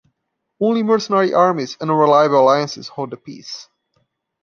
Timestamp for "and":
1.79-1.91